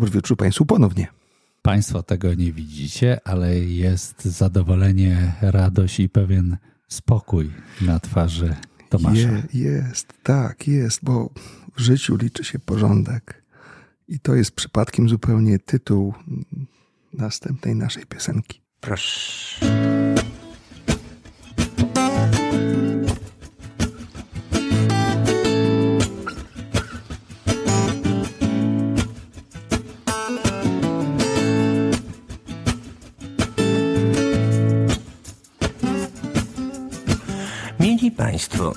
Dobry 0.00 0.14
wieczór 0.14 0.36
Państwu 0.36 0.66
ponownie. 0.66 1.08
Państwo 1.62 2.02
tego 2.02 2.34
nie 2.34 2.52
widzicie, 2.52 3.20
ale 3.24 3.58
jest 3.58 4.24
zadowolenie, 4.24 5.32
radość 5.40 6.00
i 6.00 6.08
pewien 6.08 6.56
spokój 6.88 7.50
na 7.80 8.00
twarzy 8.00 8.56
Tomasza. 8.88 9.18
Je, 9.18 9.42
jest, 9.52 10.12
tak, 10.22 10.68
jest, 10.68 11.04
bo 11.04 11.30
w 11.76 11.80
życiu 11.80 12.16
liczy 12.16 12.44
się 12.44 12.58
porządek. 12.58 13.42
I 14.08 14.20
to 14.20 14.34
jest 14.34 14.52
przypadkiem 14.52 15.08
zupełnie 15.08 15.58
tytuł 15.58 16.14
następnej 17.12 17.74
naszej 17.74 18.06
piosenki. 18.06 18.60
Proszę. 18.80 19.66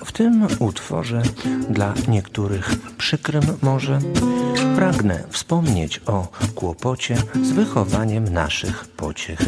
W 0.05 0.11
tym 0.11 0.47
utworze 0.59 1.21
dla 1.69 1.93
niektórych 2.07 2.75
przykrym 2.97 3.43
może 3.61 3.99
pragnę 4.75 5.23
wspomnieć 5.29 6.01
o 6.05 6.27
kłopocie 6.55 7.17
z 7.43 7.51
wychowaniem 7.51 8.23
naszych 8.33 8.87
pociech. 8.87 9.39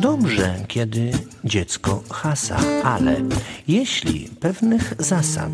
Dobrze, 0.00 0.54
kiedy 0.68 1.12
dziecko 1.44 2.02
hasa, 2.10 2.56
ale 2.84 3.16
jeśli 3.68 4.28
pewnych 4.40 4.94
zasad 4.98 5.52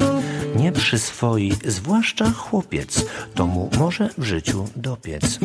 nie 0.56 0.72
przyswoi, 0.72 1.52
zwłaszcza 1.64 2.30
chłopiec, 2.30 3.04
to 3.34 3.46
mu 3.46 3.70
może 3.78 4.10
w 4.18 4.24
życiu 4.24 4.64
dopiec. 4.76 5.38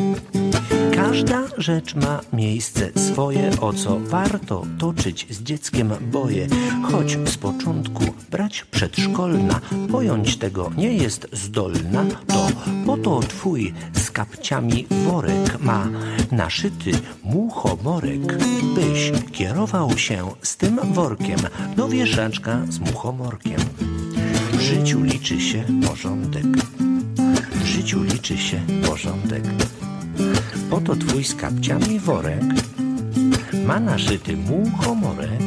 Każda 1.04 1.42
rzecz 1.58 1.94
ma 1.94 2.20
miejsce 2.32 2.90
swoje, 2.96 3.50
o 3.60 3.72
co 3.72 4.00
warto 4.00 4.66
toczyć 4.78 5.26
z 5.30 5.42
dzieckiem 5.42 5.92
boje, 6.00 6.46
choć 6.82 7.18
z 7.24 7.36
początku 7.36 8.04
brać 8.30 8.64
przedszkolna, 8.70 9.60
pojąć 9.92 10.36
tego 10.36 10.70
nie 10.76 10.92
jest 10.92 11.26
zdolna, 11.32 12.04
to 12.26 12.48
po 12.86 12.96
to 12.96 13.20
twój 13.20 13.74
z 13.92 14.10
kapciami 14.10 14.86
worek 14.90 15.60
ma 15.60 15.88
naszyty 16.32 16.92
muchomorek, 17.24 18.38
byś 18.74 19.12
kierował 19.32 19.98
się 19.98 20.30
z 20.42 20.56
tym 20.56 20.80
workiem 20.92 21.40
do 21.76 21.88
wieszaczka 21.88 22.60
z 22.68 22.78
muchomorkiem. 22.78 23.60
W 24.52 24.60
życiu 24.60 25.02
liczy 25.02 25.40
się 25.40 25.64
porządek. 25.88 26.46
W 27.54 27.64
życiu 27.64 28.02
liczy 28.02 28.38
się 28.38 28.60
porządek. 28.86 29.42
Oto 30.70 30.96
twój 30.96 31.24
z 31.24 31.34
kapciami 31.34 32.00
worek 32.00 32.42
ma 33.66 33.80
naszyty 33.80 34.36
muchomorek. 34.36 35.40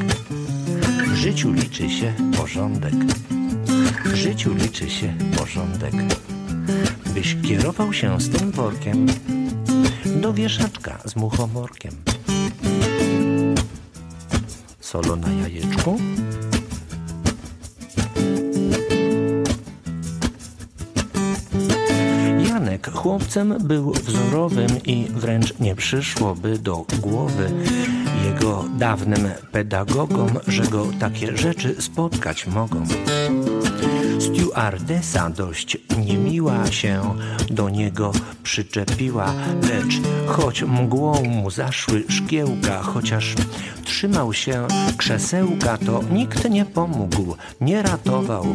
W 1.08 1.16
życiu 1.16 1.54
liczy 1.54 1.90
się 1.90 2.14
porządek. 2.38 2.94
W 4.06 4.16
życiu 4.16 4.54
liczy 4.54 4.90
się 4.90 5.14
porządek. 5.38 5.94
Byś 7.14 7.38
kierował 7.48 7.94
się 7.94 8.22
z 8.22 8.30
tym 8.30 8.52
workiem 8.52 9.06
do 10.22 10.34
wieszaczka 10.34 11.00
z 11.06 11.16
muchomorkiem. 11.16 11.92
Solo 14.80 15.16
na 15.16 15.30
jajeczku. 15.30 15.98
Chłopcem 22.94 23.58
był 23.60 23.92
wzorowym 23.92 24.84
i 24.86 25.08
wręcz 25.10 25.60
nie 25.60 25.76
przyszłoby 25.76 26.60
do 26.60 26.86
głowy 27.02 27.52
jego 28.26 28.66
dawnym 28.78 29.30
pedagogom, 29.52 30.30
że 30.48 30.64
go 30.64 30.88
takie 31.00 31.38
rzeczy 31.38 31.76
spotkać 31.82 32.48
mogą. 32.48 32.86
Stewardesa 34.20 35.30
dość 35.30 35.78
niemiła 36.06 36.72
się 36.72 37.16
do 37.50 37.70
niego 37.70 38.12
przyczepiła, 38.44 39.34
lecz 39.62 40.02
choć 40.28 40.64
mgłą 40.64 41.24
mu 41.24 41.52
zaszły 41.52 42.04
szkiełka, 42.10 42.82
chociaż 42.82 43.36
trzymał 43.84 44.34
się 44.34 44.68
krzesełka, 44.98 45.78
to 45.78 46.04
nikt 46.12 46.50
nie 46.50 46.66
pomógł, 46.66 47.36
nie 47.62 47.82
ratował, 47.82 48.46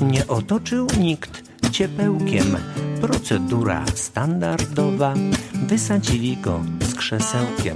nie 0.00 0.26
otoczył 0.26 0.86
nikt 0.98 1.42
ciepełkiem. 1.70 2.56
Procedura 3.00 3.84
standardowa, 3.94 5.14
wysadzili 5.66 6.36
go 6.36 6.60
z 6.80 6.94
krzesełkiem. 6.94 7.74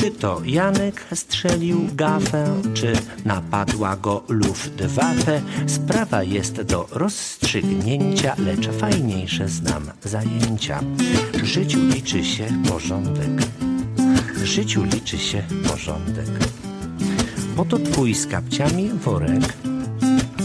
Czy 0.00 0.10
to 0.10 0.40
Janek 0.44 1.04
strzelił 1.14 1.88
gafę, 1.94 2.62
czy 2.74 2.92
napadła 3.24 3.96
go 3.96 4.22
Luftwaffe? 4.28 5.40
Sprawa 5.66 6.22
jest 6.22 6.62
do 6.62 6.88
rozstrzygnięcia, 6.90 8.36
lecz 8.38 8.68
fajniejsze 8.68 9.48
znam 9.48 9.90
zajęcia. 10.04 10.80
W 11.34 11.44
życiu 11.44 11.84
liczy 11.84 12.24
się 12.24 12.46
porządek. 12.68 13.42
W 14.34 14.44
życiu 14.44 14.84
liczy 14.84 15.18
się 15.18 15.42
porządek. 15.68 16.30
Bo 17.56 17.64
to 17.64 17.78
twój 17.78 18.14
z 18.14 18.26
kapciami 18.26 18.88
worek 18.88 19.56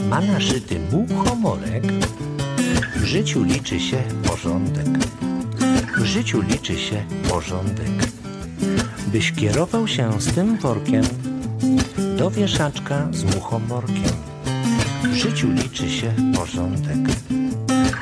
ma 0.10 0.22
naszyty 0.22 0.80
muchomorek. 0.92 1.84
W 2.96 3.04
życiu 3.04 3.44
liczy 3.44 3.80
się 3.80 3.98
porządek. 4.24 4.88
W 5.98 6.06
życiu 6.06 6.42
liczy 6.42 6.80
się 6.80 7.04
porządek. 7.30 7.92
Byś 9.08 9.32
kierował 9.32 9.88
się 9.88 10.22
z 10.22 10.34
tym 10.34 10.58
workiem 10.58 11.04
do 12.18 12.32
wieszaczka 12.32 13.08
z 13.12 13.24
muchomorkiem. 13.24 14.14
W 15.04 15.14
życiu 15.14 15.52
liczy 15.52 15.90
się 15.90 16.14
porządek. 16.36 16.98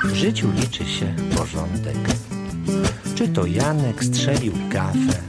W 0.03 0.15
życiu 0.15 0.51
liczy 0.51 0.85
się 0.85 1.13
porządek. 1.38 1.97
Czy 3.15 3.27
to 3.27 3.45
Janek 3.45 4.03
strzelił 4.03 4.53
gafę, 4.69 5.21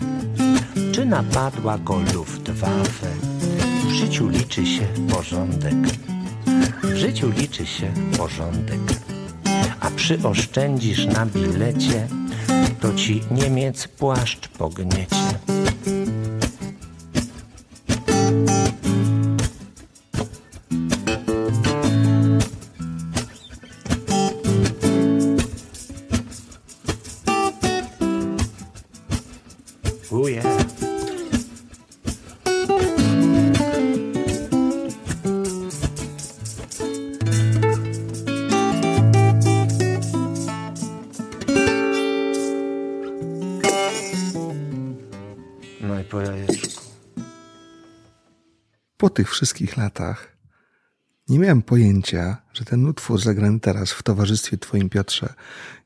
czy 0.92 1.04
napadła 1.04 1.78
go 1.78 2.00
Luftwaffe? 2.14 3.06
W 3.88 3.90
życiu 3.90 4.28
liczy 4.28 4.66
się 4.66 4.86
porządek. 5.10 5.74
W 6.82 6.96
życiu 6.96 7.30
liczy 7.30 7.66
się 7.66 7.92
porządek. 8.18 8.80
Przyoszczędzisz 9.96 11.06
na 11.06 11.26
bilecie, 11.26 12.08
to 12.80 12.94
ci 12.94 13.20
Niemiec 13.30 13.88
płaszcz 13.88 14.48
pogniecie. 14.48 15.16
Tych 49.12 49.30
wszystkich 49.30 49.76
latach 49.76 50.32
nie 51.28 51.38
miałem 51.38 51.62
pojęcia, 51.62 52.36
że 52.52 52.64
ten 52.64 52.86
utwór 52.86 53.20
zagrany 53.20 53.60
teraz 53.60 53.92
w 53.92 54.02
towarzystwie 54.02 54.58
Twoim 54.58 54.88
Piotrze 54.88 55.34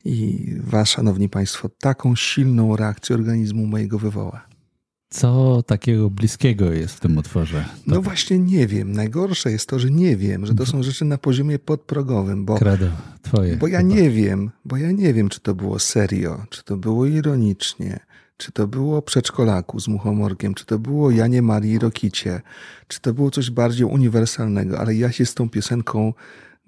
i 0.05 0.47
Was, 0.61 0.89
Szanowni 0.91 1.29
Państwo, 1.29 1.69
taką 1.69 2.17
silną 2.17 2.77
reakcję 2.77 3.17
organizmu 3.17 3.67
mojego 3.67 3.99
wywoła. 3.99 4.47
Co 5.09 5.63
takiego 5.67 6.11
bliskiego 6.11 6.73
jest 6.73 6.95
w 6.95 7.01
tym 7.01 7.19
utworze? 7.19 7.65
No 7.87 8.03
właśnie 8.03 8.39
nie 8.39 8.67
wiem. 8.67 8.93
Najgorsze 8.93 9.51
jest 9.51 9.69
to, 9.69 9.79
że 9.79 9.91
nie 9.91 10.17
wiem, 10.17 10.47
że 10.47 10.55
to 10.55 10.67
są 10.67 10.83
rzeczy 10.83 11.05
na 11.05 11.19
poziomie 11.19 11.59
podprogowym, 11.59 12.45
bo, 12.45 12.59
Credo, 12.59 12.87
twoje. 13.23 13.57
bo 13.57 13.67
ja 13.67 13.79
chyba. 13.79 13.95
nie 13.95 14.11
wiem, 14.11 14.51
bo 14.65 14.77
ja 14.77 14.93
nie 14.93 15.15
wiem, 15.15 15.29
czy 15.29 15.41
to 15.41 15.55
było 15.55 15.79
serio, 15.79 16.45
czy 16.51 16.65
to 16.65 16.77
było 16.77 17.07
ironicznie, 17.07 18.01
czy 18.37 18.53
to 18.53 18.67
było 18.67 19.03
przedszkolaku 19.03 19.81
z 19.81 19.89
muchomorkiem, 19.89 20.55
czy 20.55 20.67
to 20.67 20.79
było 20.79 21.11
Janie 21.11 21.43
Marii 21.43 21.79
Rokicie, 21.79 22.43
czy 22.89 23.01
to 23.01 23.15
było 23.15 23.31
coś 23.31 23.51
bardziej 23.51 23.87
uniwersalnego, 23.87 24.79
ale 24.79 24.95
ja 24.95 25.13
się 25.13 25.27
z 25.27 25.35
tą 25.35 25.51
piosenką, 25.51 26.13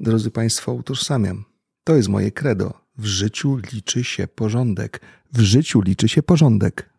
drodzy 0.01 0.31
Państwo, 0.31 0.73
utożsamiam. 0.73 1.45
To 1.85 1.97
jest 1.97 2.09
moje 2.09 2.33
credo. 2.33 2.75
W 2.99 3.07
życiu 3.07 3.57
liczy 3.73 4.05
się 4.05 4.29
porządek. 4.29 5.01
W 5.33 5.41
życiu 5.41 5.81
liczy 5.81 6.09
się 6.09 6.23
porządek. 6.23 6.91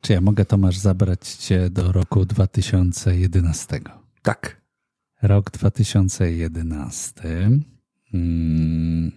Czy 0.00 0.12
ja 0.12 0.20
mogę, 0.20 0.44
Tomasz, 0.44 0.78
zabrać 0.78 1.28
cię 1.28 1.70
do 1.70 1.92
roku 1.92 2.24
2011? 2.24 3.80
Tak. 4.22 4.60
Rok 5.22 5.50
2011. 5.50 7.50
Mm, 8.14 9.12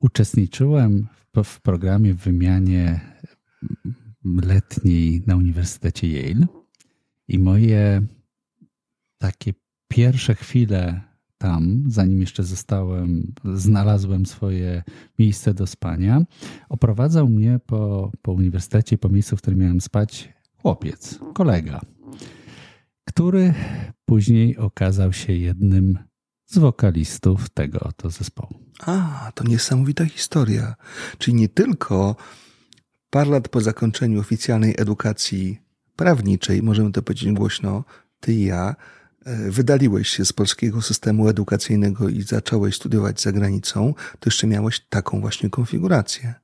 uczestniczyłem 0.00 1.06
w, 1.34 1.44
w 1.44 1.60
programie 1.60 2.14
w 2.14 2.18
wymianie 2.18 3.00
letniej 4.42 5.22
na 5.26 5.36
Uniwersytecie 5.36 6.08
Yale 6.08 6.46
i 7.28 7.38
moje 7.38 8.02
takie 9.18 9.54
pierwsze 9.88 10.34
chwile 10.34 11.00
tam, 11.38 11.84
zanim 11.88 12.20
jeszcze 12.20 12.42
zostałem, 12.44 13.34
znalazłem 13.54 14.26
swoje 14.26 14.82
miejsce 15.18 15.54
do 15.54 15.66
spania, 15.66 16.22
oprowadzał 16.68 17.28
mnie 17.28 17.60
po, 17.66 18.12
po 18.22 18.32
uniwersytecie, 18.32 18.98
po 18.98 19.08
miejscu, 19.08 19.36
w 19.36 19.40
którym 19.40 19.60
miałem 19.60 19.80
spać, 19.80 20.32
chłopiec, 20.62 21.18
kolega, 21.34 21.80
który 23.04 23.54
później 24.04 24.56
okazał 24.56 25.12
się 25.12 25.32
jednym 25.32 25.98
z 26.46 26.58
wokalistów 26.58 27.48
tego 27.48 27.80
oto 27.80 28.10
zespołu. 28.10 28.60
A, 28.80 29.32
to 29.34 29.44
niesamowita 29.44 30.04
historia. 30.04 30.74
Czyli 31.18 31.34
nie 31.34 31.48
tylko 31.48 32.16
parę 33.10 33.30
lat 33.30 33.48
po 33.48 33.60
zakończeniu 33.60 34.20
oficjalnej 34.20 34.74
edukacji 34.78 35.60
prawniczej, 35.96 36.62
możemy 36.62 36.92
to 36.92 37.02
powiedzieć 37.02 37.32
głośno, 37.32 37.84
ty 38.20 38.32
i 38.32 38.44
ja, 38.44 38.76
e, 39.24 39.50
wydaliłeś 39.50 40.08
się 40.08 40.24
z 40.24 40.32
polskiego 40.32 40.82
systemu 40.82 41.28
edukacyjnego 41.28 42.08
i 42.08 42.22
zacząłeś 42.22 42.76
studiować 42.76 43.20
za 43.20 43.32
granicą, 43.32 43.94
to 44.20 44.26
jeszcze 44.30 44.46
miałeś 44.46 44.80
taką 44.80 45.20
właśnie 45.20 45.50
konfigurację. 45.50 46.34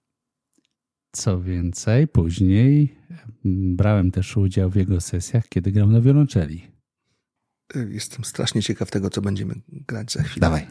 Co 1.12 1.40
więcej, 1.40 2.08
później 2.08 2.96
mm, 3.44 3.76
brałem 3.76 4.10
też 4.10 4.36
udział 4.36 4.70
w 4.70 4.76
jego 4.76 5.00
sesjach, 5.00 5.48
kiedy 5.48 5.72
grał 5.72 5.88
na 5.88 6.00
wiolonczeli. 6.00 6.70
E, 7.74 7.78
Jestem 7.78 8.24
strasznie 8.24 8.62
ciekaw 8.62 8.90
tego, 8.90 9.10
co 9.10 9.22
będziemy 9.22 9.54
grać 9.68 10.12
za 10.12 10.22
chwilę. 10.22 10.40
Dawaj. 10.40 10.66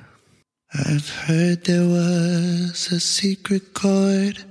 I've 0.74 1.10
heard 1.28 1.66
there 1.66 1.88
was 1.88 2.94
a 2.94 3.00
secret 3.00 3.64
chord 3.74 4.51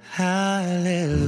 Hallelujah. 0.00 1.26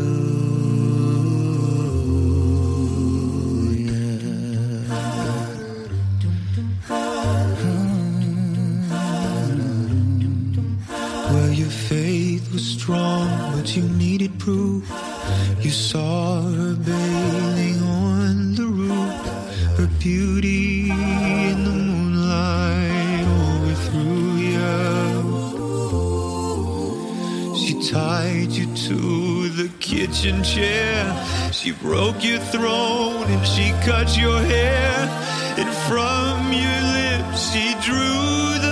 Hmm. 6.87 7.29
Where 11.35 11.53
your 11.53 11.69
faith 11.69 12.51
was 12.51 12.65
strong, 12.65 13.29
but 13.55 13.77
you 13.77 13.83
needed 13.83 14.39
proof. 14.39 14.91
You 15.61 15.71
saw 15.71 16.41
her 16.41 16.75
bathing 16.75 17.78
kitchen 29.99 30.45
chair. 30.45 31.03
She 31.51 31.73
broke 31.73 32.23
your 32.23 32.39
throne 32.39 33.27
and 33.35 33.45
she 33.45 33.73
cut 33.85 34.17
your 34.17 34.41
hair. 34.41 34.95
And 35.61 35.71
from 35.89 36.53
your 36.53 36.81
lips 36.99 37.41
she 37.51 37.67
drew 37.87 38.59
the 38.67 38.68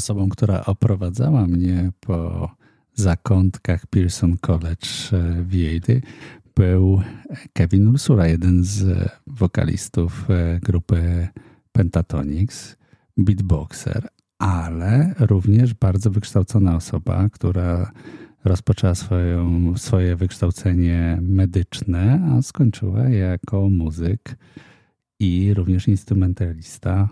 Osobą, 0.00 0.28
która 0.28 0.64
oprowadzała 0.64 1.46
mnie 1.46 1.92
po 2.00 2.50
zakątkach 2.94 3.86
Pearson 3.86 4.38
College 4.38 4.88
e, 5.12 5.42
w 5.42 5.54
Yale 5.54 6.00
był 6.54 7.00
Kevin 7.52 7.88
Ursula, 7.88 8.26
jeden 8.26 8.64
z 8.64 9.08
wokalistów 9.26 10.30
e, 10.30 10.60
grupy 10.62 11.28
Pentatonix, 11.72 12.76
beatboxer, 13.16 14.08
ale 14.38 15.14
również 15.18 15.74
bardzo 15.74 16.10
wykształcona 16.10 16.76
osoba, 16.76 17.28
która 17.32 17.92
rozpoczęła 18.44 18.94
swoją, 18.94 19.72
swoje 19.76 20.16
wykształcenie 20.16 21.18
medyczne, 21.22 22.30
a 22.32 22.42
skończyła 22.42 23.08
jako 23.08 23.70
muzyk 23.70 24.36
i 25.18 25.54
również 25.54 25.88
instrumentalista. 25.88 27.08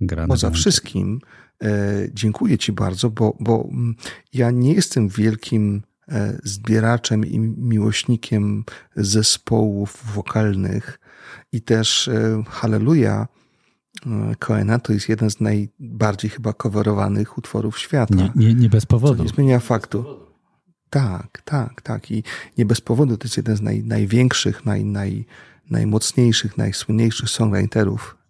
Gra 0.00 0.22
na 0.22 0.28
Poza 0.28 0.50
wszystkim 0.50 1.20
dziękuję 2.14 2.58
Ci 2.58 2.72
bardzo, 2.72 3.10
bo, 3.10 3.36
bo 3.40 3.68
mm, 3.70 3.94
ja 4.32 4.50
nie 4.50 4.72
jestem 4.74 5.08
wielkim 5.08 5.82
e, 6.08 6.38
zbieraczem 6.44 7.26
i 7.26 7.38
miłośnikiem 7.38 8.64
zespołów 8.96 10.02
wokalnych 10.14 10.98
i 11.52 11.62
też 11.62 12.08
e, 12.08 12.42
Halleluja 12.48 13.28
e, 14.06 14.34
Coena 14.38 14.78
to 14.78 14.92
jest 14.92 15.08
jeden 15.08 15.30
z 15.30 15.40
najbardziej 15.40 16.30
chyba 16.30 16.52
coverowanych 16.52 17.38
utworów 17.38 17.78
świata. 17.78 18.14
Nie, 18.14 18.32
nie, 18.36 18.54
nie 18.54 18.68
bez 18.68 18.82
Co 18.82 18.86
powodu. 18.86 19.22
nie 19.22 19.28
zmienia 19.28 19.60
faktu. 19.60 20.04
Tak, 20.90 21.42
tak, 21.44 21.82
tak. 21.82 22.10
I 22.10 22.22
nie 22.58 22.66
bez 22.66 22.80
powodu 22.80 23.16
to 23.16 23.24
jest 23.24 23.36
jeden 23.36 23.56
z 23.56 23.62
naj, 23.62 23.84
największych, 23.84 24.66
naj, 24.66 24.84
naj, 24.84 25.24
najmocniejszych, 25.70 26.58
najsłynniejszych 26.58 27.30
songwriterów 27.30 28.16
e, 28.16 28.21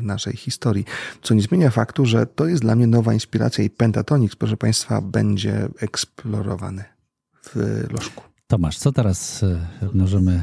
naszej 0.00 0.36
historii. 0.36 0.84
Co 1.22 1.34
nie 1.34 1.42
zmienia 1.42 1.70
faktu, 1.70 2.06
że 2.06 2.26
to 2.26 2.46
jest 2.46 2.62
dla 2.62 2.76
mnie 2.76 2.86
nowa 2.86 3.14
inspiracja 3.14 3.64
i 3.64 3.70
Pentatonix, 3.70 4.36
proszę 4.36 4.56
Państwa, 4.56 5.00
będzie 5.00 5.68
eksplorowany 5.80 6.84
w 7.42 7.84
Lożku. 7.90 8.24
Tomasz, 8.46 8.78
co 8.78 8.92
teraz 8.92 9.42
e, 9.42 9.58
możemy 9.94 10.42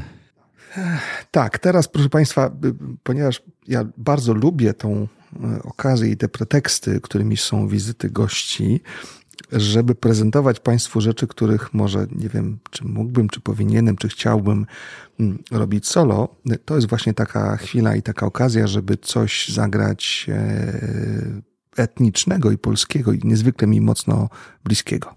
Tak, 1.30 1.58
teraz 1.58 1.88
proszę 1.88 2.08
Państwa, 2.08 2.50
y, 2.64 2.74
ponieważ 3.02 3.42
ja 3.68 3.84
bardzo 3.96 4.34
lubię 4.34 4.74
tą 4.74 5.08
e, 5.44 5.62
okazję 5.62 6.10
i 6.10 6.16
te 6.16 6.28
preteksty, 6.28 7.00
którymi 7.00 7.36
są 7.36 7.68
wizyty 7.68 8.10
gości, 8.10 8.80
żeby 9.52 9.94
prezentować 9.94 10.60
Państwu 10.60 11.00
rzeczy, 11.00 11.26
których 11.26 11.74
może 11.74 12.06
nie 12.16 12.28
wiem, 12.28 12.58
czy 12.70 12.84
mógłbym, 12.84 13.28
czy 13.28 13.40
powinienem, 13.40 13.96
czy 13.96 14.08
chciałbym 14.08 14.66
mm, 15.20 15.38
robić 15.50 15.86
solo, 15.86 16.36
to 16.64 16.74
jest 16.74 16.88
właśnie 16.88 17.14
taka 17.14 17.56
chwila 17.56 17.96
i 17.96 18.02
taka 18.02 18.26
okazja, 18.26 18.66
żeby 18.66 18.96
coś 18.96 19.48
zagrać 19.48 20.26
e, 20.28 21.42
etnicznego 21.76 22.50
i 22.50 22.58
polskiego 22.58 23.12
i 23.12 23.20
niezwykle 23.24 23.68
mi 23.68 23.80
mocno 23.80 24.28
bliskiego. 24.64 25.14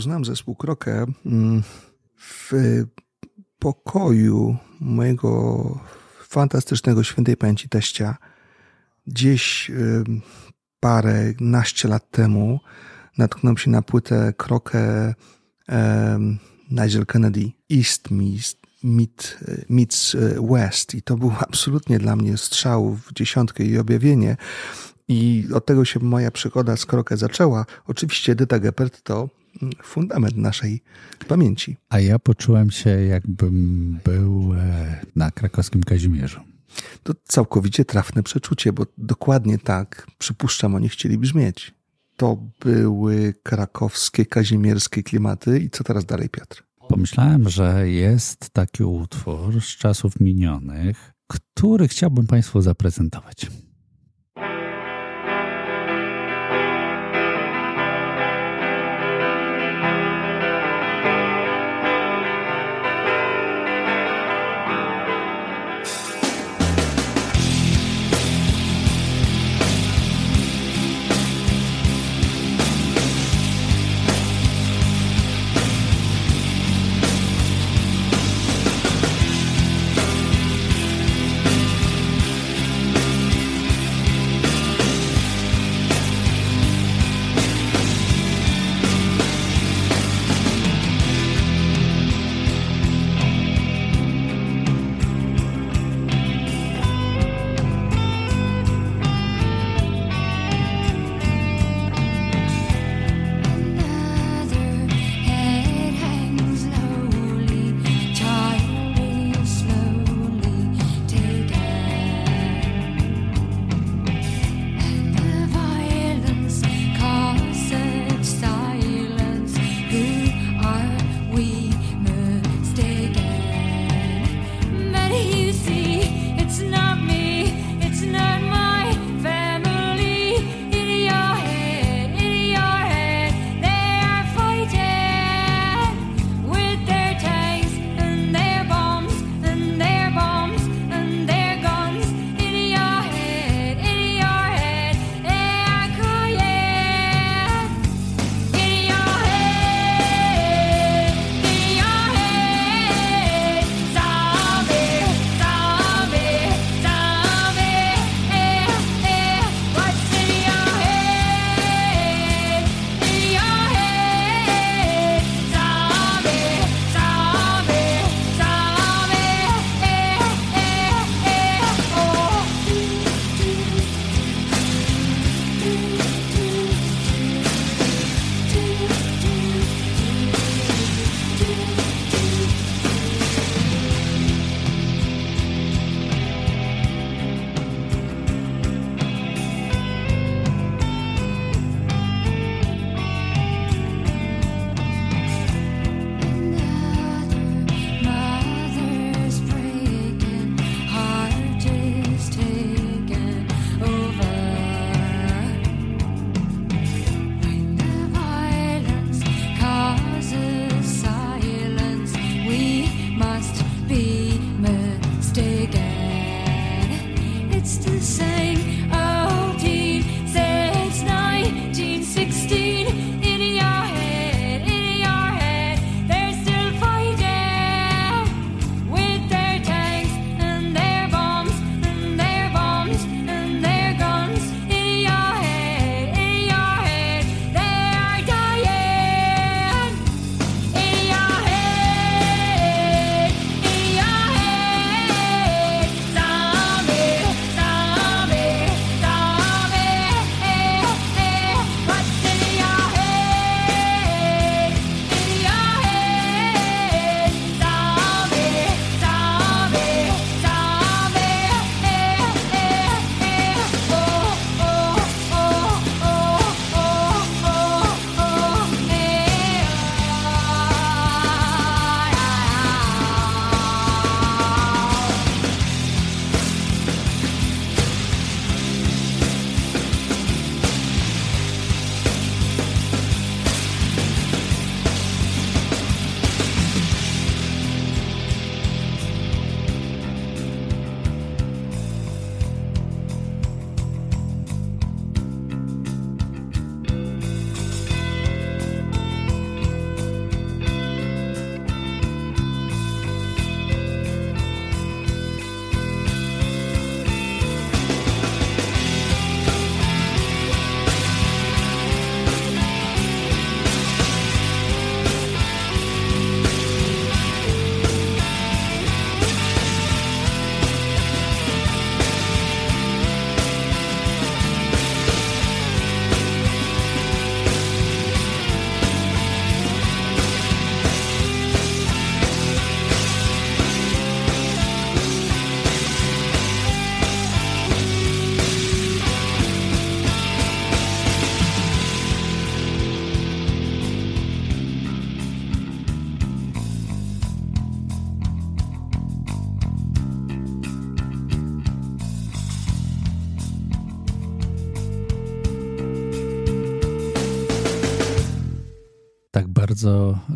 poznałem 0.00 0.24
zespół 0.24 0.54
Krokę 0.54 1.06
mm, 1.26 1.62
w 2.16 2.52
y, 2.52 2.86
pokoju 3.58 4.56
mojego 4.80 5.80
fantastycznego 6.28 7.04
świętej 7.04 7.36
pamięci 7.36 7.68
teścia. 7.68 8.16
Gdzieś 9.06 9.70
y, 9.70 10.04
parę, 10.80 11.32
naście 11.40 11.88
lat 11.88 12.10
temu 12.10 12.60
natknąłem 13.18 13.58
się 13.58 13.70
na 13.70 13.82
płytę 13.82 14.32
Krokę 14.36 15.14
um, 15.68 16.38
Nigel 16.70 17.06
Kennedy 17.06 17.50
East 17.72 18.10
Meets, 18.10 18.56
Meet, 18.82 19.38
y, 19.48 19.64
Meets 19.68 20.16
West. 20.50 20.94
I 20.94 21.02
to 21.02 21.16
był 21.16 21.32
absolutnie 21.40 21.98
dla 21.98 22.16
mnie 22.16 22.36
strzał 22.36 22.94
w 22.94 23.12
dziesiątkę 23.12 23.64
i 23.64 23.78
objawienie. 23.78 24.36
I 25.08 25.48
od 25.54 25.66
tego 25.66 25.84
się 25.84 26.00
moja 26.00 26.30
przygoda 26.30 26.76
z 26.76 26.86
Krokę 26.86 27.16
zaczęła. 27.16 27.66
Oczywiście 27.86 28.32
Edyta 28.32 28.58
Gepert 28.58 29.02
to 29.02 29.39
fundament 29.82 30.36
naszej 30.36 30.82
pamięci. 31.28 31.76
A 31.88 32.00
ja 32.00 32.18
poczułem 32.18 32.70
się, 32.70 32.90
jakbym 32.90 33.98
był 34.04 34.54
e, 34.54 35.00
na 35.16 35.30
krakowskim 35.30 35.82
Kazimierzu. 35.82 36.40
To 37.02 37.12
całkowicie 37.24 37.84
trafne 37.84 38.22
przeczucie, 38.22 38.72
bo 38.72 38.86
dokładnie 38.98 39.58
tak 39.58 40.06
przypuszczam, 40.18 40.74
oni 40.74 40.88
chcieli 40.88 41.18
brzmieć. 41.18 41.74
To 42.16 42.36
były 42.60 43.34
krakowskie, 43.42 44.26
kazimierskie 44.26 45.02
klimaty. 45.02 45.60
I 45.60 45.70
co 45.70 45.84
teraz 45.84 46.04
dalej, 46.04 46.28
Piotr? 46.28 46.62
Pomyślałem, 46.88 47.48
że 47.48 47.90
jest 47.90 48.50
taki 48.50 48.84
utwór 48.84 49.60
z 49.60 49.76
czasów 49.76 50.20
minionych, 50.20 51.12
który 51.26 51.88
chciałbym 51.88 52.26
Państwu 52.26 52.60
zaprezentować. 52.60 53.46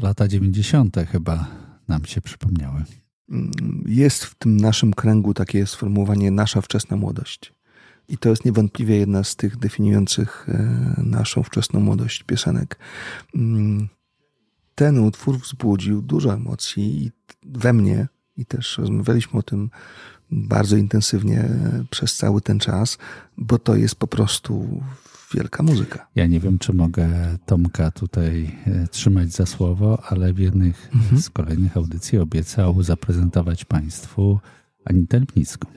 Lata 0.03 0.29
90. 0.29 0.97
chyba 1.13 1.47
nam 1.89 2.05
się 2.05 2.21
przypomniały. 2.21 2.85
Jest 3.87 4.25
w 4.25 4.35
tym 4.35 4.57
naszym 4.57 4.95
kręgu 4.95 5.35
takie 5.35 5.67
sformułowanie 5.67 6.31
nasza 6.31 6.61
wczesna 6.61 6.97
młodość. 6.97 7.55
I 8.09 8.19
to 8.19 8.29
jest 8.29 8.45
niewątpliwie 8.45 8.97
jedna 8.97 9.25
z 9.25 9.37
tych 9.37 9.57
definiujących 9.57 10.49
e, 10.49 11.03
naszą 11.05 11.43
wczesną 11.43 11.81
młodość 11.81 12.23
piosenek. 12.23 12.79
Mm, 13.35 13.89
Ten 14.75 14.99
utwór 14.99 15.39
wzbudził 15.39 16.03
dużo 16.03 16.35
emocji 16.35 17.11
we 17.43 17.73
mnie, 17.73 18.07
i 18.37 18.47
też 18.47 18.79
rozmawialiśmy 18.79 19.39
o 19.39 19.43
tym 19.43 19.71
bardzo 20.31 20.77
intensywnie 20.77 21.41
e, 21.41 21.85
przez 21.91 22.17
cały 22.17 22.41
ten 22.41 22.59
czas, 22.59 22.99
bo 23.37 23.59
to 23.59 23.77
jest 23.77 23.95
po 23.95 24.07
prostu 24.07 24.83
wielka 25.35 25.63
muzyka. 25.63 26.07
Ja 26.15 26.27
nie 26.27 26.41
wiem, 26.41 26.59
czy 26.59 26.73
mogę 26.73 27.09
Tomka 27.47 27.91
tutaj 27.91 28.57
e, 28.67 28.89
trzymać 28.89 29.31
za 29.33 29.47
słowo, 29.47 30.03
ale 30.09 30.33
w 30.33 30.39
jednych 30.39 30.91
z 31.17 31.31
kolejnych 31.31 31.77
audycji 31.77 32.19
obiecał 32.19 32.83
zaprezentować 32.83 33.65
Państwu 33.65 34.41
Anitę 34.85 35.21
Lipnicką. 35.21 35.69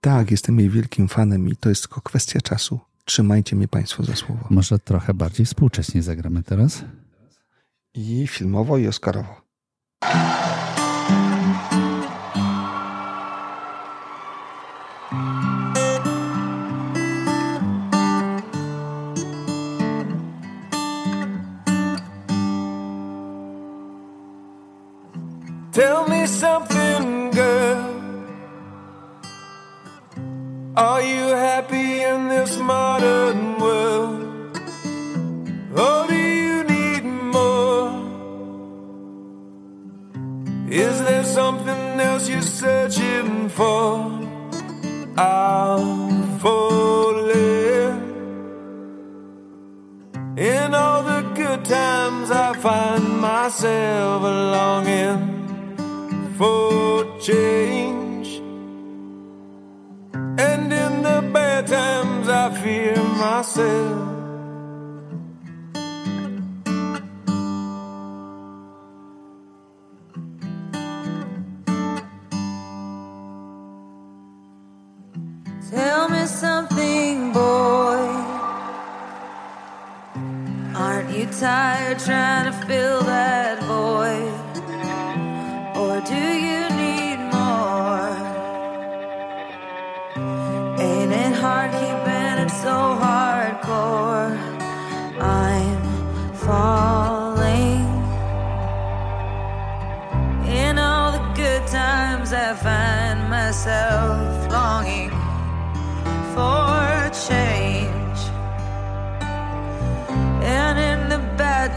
Tak, 0.00 0.30
jestem 0.30 0.58
jej 0.58 0.70
wielkim 0.70 1.08
fanem 1.08 1.48
i 1.48 1.56
to 1.56 1.68
jest 1.68 1.82
tylko 1.82 2.00
kwestia 2.00 2.40
czasu. 2.40 2.80
Trzymajcie 3.04 3.56
mnie 3.56 3.68
Państwo 3.68 4.04
za 4.04 4.16
słowo. 4.16 4.46
Może 4.50 4.78
trochę 4.78 5.14
bardziej 5.14 5.46
współcześnie 5.46 6.02
zagramy 6.02 6.42
teraz? 6.42 6.84
I 7.94 8.26
filmowo, 8.26 8.78
i 8.78 8.86
Oscarowo. 8.86 9.42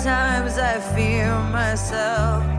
Bad 0.06 0.44
times, 0.44 0.58
I 0.58 0.80
fear 0.96 1.39
myself. 1.52 2.55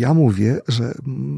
Ja 0.00 0.14
mówię, 0.14 0.60
że 0.68 0.94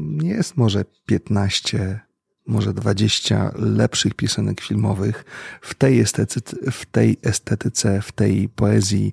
nie 0.09 0.29
jest 0.29 0.57
może 0.57 0.85
15, 1.05 1.99
może 2.47 2.73
20 2.73 3.51
lepszych 3.55 4.13
piosenek 4.13 4.61
filmowych 4.61 5.25
w 5.61 5.73
tej 5.73 5.99
estetyce, 5.99 6.71
w 6.71 6.85
tej, 6.85 7.17
estetyce, 7.21 8.01
w 8.01 8.11
tej 8.11 8.49
poezji 8.49 9.11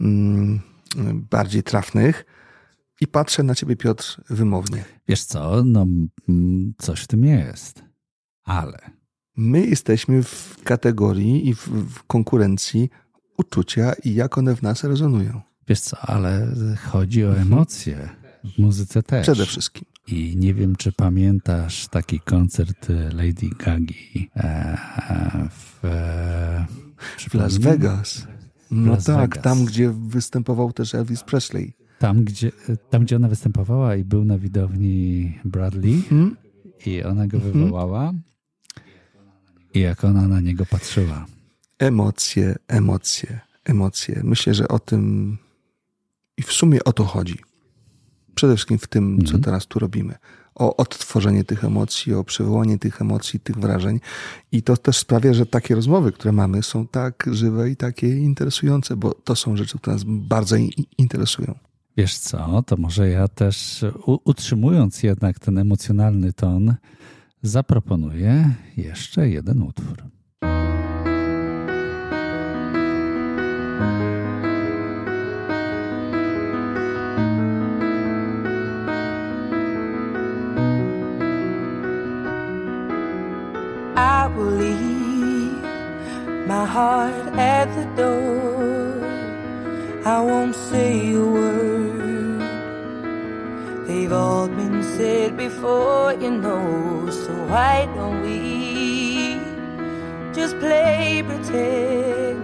mm, 0.00 0.60
bardziej 1.30 1.62
trafnych. 1.62 2.24
I 3.00 3.06
patrzę 3.06 3.42
na 3.42 3.54
ciebie, 3.54 3.76
Piotr, 3.76 4.22
wymownie. 4.30 4.84
Wiesz 5.08 5.24
co, 5.24 5.62
no 5.64 5.86
mm, 6.28 6.74
coś 6.78 7.00
w 7.00 7.06
tym 7.06 7.24
jest. 7.24 7.82
Ale 8.44 8.78
My 9.36 9.66
jesteśmy 9.66 10.22
w 10.22 10.56
kategorii 10.64 11.48
i 11.48 11.54
w, 11.54 11.68
w 11.68 12.02
konkurencji 12.02 12.90
uczucia 13.36 13.92
i 14.04 14.14
jak 14.14 14.38
one 14.38 14.56
w 14.56 14.62
nas 14.62 14.84
rezonują. 14.84 15.40
wiesz 15.68 15.80
co, 15.80 15.96
ale 16.00 16.54
chodzi 16.90 17.24
o 17.24 17.38
emocje. 17.38 18.17
W 18.44 18.58
muzyce 18.58 19.02
też. 19.02 19.22
Przede 19.22 19.46
wszystkim. 19.46 19.84
I 20.06 20.36
nie 20.36 20.54
wiem, 20.54 20.76
czy 20.76 20.92
pamiętasz 20.92 21.88
taki 21.88 22.20
koncert 22.20 22.90
e, 22.90 22.92
Lady 22.92 23.48
Gagi 23.58 24.30
e, 24.36 24.78
w, 25.50 25.84
e, 25.84 26.66
W 27.30 27.34
Las 27.34 27.56
Vegas. 27.56 28.26
No 28.70 28.92
Las 28.92 29.04
tak, 29.04 29.16
Vegas. 29.16 29.44
tam 29.44 29.64
gdzie 29.64 29.90
występował 29.90 30.72
też 30.72 30.94
Elvis 30.94 31.22
Presley. 31.22 31.72
Tam 31.98 32.24
gdzie, 32.24 32.52
tam, 32.90 33.04
gdzie 33.04 33.16
ona 33.16 33.28
występowała 33.28 33.96
i 33.96 34.04
był 34.04 34.24
na 34.24 34.38
widowni 34.38 35.32
Bradley 35.44 36.02
Hmm? 36.08 36.36
i 36.86 37.02
ona 37.02 37.26
go 37.26 37.38
wywołała 37.40 38.12
i 39.74 39.80
jak 39.80 40.04
ona 40.04 40.28
na 40.28 40.40
niego 40.40 40.66
patrzyła. 40.66 41.26
Emocje, 41.78 42.56
emocje, 42.68 43.40
emocje. 43.64 44.20
Myślę, 44.24 44.54
że 44.54 44.68
o 44.68 44.78
tym 44.78 45.36
i 46.36 46.42
w 46.42 46.52
sumie 46.52 46.84
o 46.84 46.92
to 46.92 47.04
chodzi. 47.04 47.38
Przede 48.38 48.56
wszystkim 48.56 48.78
w 48.78 48.86
tym, 48.86 49.24
co 49.24 49.38
teraz 49.38 49.66
tu 49.66 49.78
robimy. 49.78 50.14
O 50.54 50.76
odtworzenie 50.76 51.44
tych 51.44 51.64
emocji, 51.64 52.14
o 52.14 52.24
przywołanie 52.24 52.78
tych 52.78 53.00
emocji, 53.00 53.40
tych 53.40 53.56
wrażeń. 53.56 54.00
I 54.52 54.62
to 54.62 54.76
też 54.76 54.98
sprawia, 54.98 55.34
że 55.34 55.46
takie 55.46 55.74
rozmowy, 55.74 56.12
które 56.12 56.32
mamy, 56.32 56.62
są 56.62 56.86
tak 56.86 57.28
żywe 57.32 57.70
i 57.70 57.76
takie 57.76 58.18
interesujące, 58.18 58.96
bo 58.96 59.14
to 59.14 59.36
są 59.36 59.56
rzeczy, 59.56 59.78
które 59.78 59.94
nas 59.94 60.04
bardzo 60.06 60.56
interesują. 60.98 61.54
Wiesz 61.96 62.18
co, 62.18 62.62
to 62.62 62.76
może 62.76 63.08
ja 63.08 63.28
też, 63.28 63.84
utrzymując 64.24 65.02
jednak 65.02 65.38
ten 65.38 65.58
emocjonalny 65.58 66.32
ton, 66.32 66.74
zaproponuję 67.42 68.54
jeszcze 68.76 69.28
jeden 69.28 69.62
utwór. 69.62 70.02
Heart 86.78 87.26
at 87.56 87.66
the 87.78 87.86
door. 88.00 89.02
I 90.14 90.16
won't 90.28 90.56
say 90.70 90.92
a 91.22 91.24
word. 91.36 92.40
They've 93.86 94.14
all 94.24 94.48
been 94.60 94.80
said 94.96 95.30
before, 95.36 96.08
you 96.22 96.32
know. 96.44 97.10
So 97.22 97.32
why 97.52 97.74
don't 97.96 98.20
we 98.28 98.38
just 100.38 100.54
play 100.64 101.22
pretend? 101.28 102.38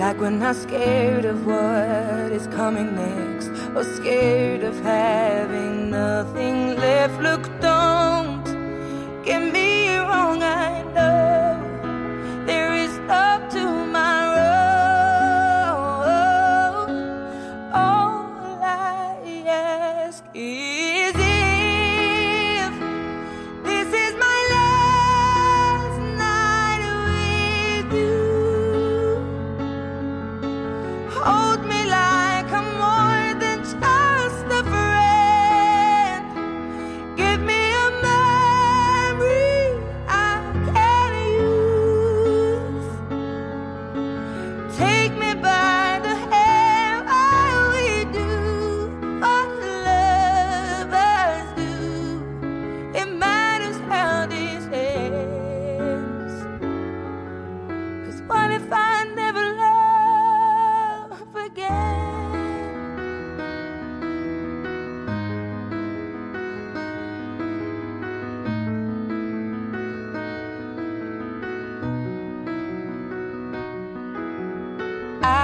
Like 0.00 0.16
we're 0.22 0.38
not 0.46 0.56
scared 0.66 1.24
of 1.32 1.38
what 1.50 2.28
is 2.38 2.46
coming 2.58 2.90
next, 3.04 3.48
or 3.76 3.84
scared 3.98 4.62
of 4.70 4.76
having 4.80 5.90
nothing 5.90 6.56
left. 6.84 7.16
Look, 7.26 7.39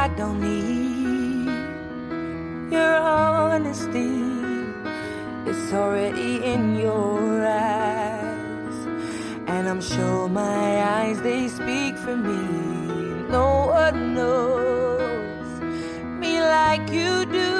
I 0.07 0.09
don't 0.11 0.41
need 0.41 1.51
your 2.71 2.95
honesty. 2.95 4.23
It's 5.51 5.73
already 5.73 6.45
in 6.45 6.77
your 6.77 7.45
eyes. 7.45 8.79
And 9.49 9.69
I'm 9.69 9.81
sure 9.81 10.29
my 10.29 10.81
eyes, 11.01 11.21
they 11.23 11.49
speak 11.49 11.99
for 11.99 12.17
me. 12.17 12.39
No 13.29 13.67
one 13.67 14.15
knows 14.15 15.61
me 16.21 16.41
like 16.41 16.89
you 16.89 17.27
do. 17.27 17.56